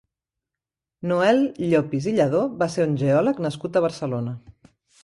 [1.11, 4.37] Noel Llopis i Lladó va ser un geòleg nascut a Barcelona.